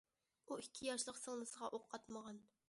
[0.51, 2.43] ئۇ ئىككى ياشلىق سىڭلىسىغا ئوق ئاتمىغان.